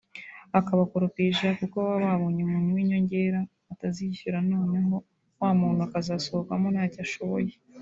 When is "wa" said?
5.41-5.51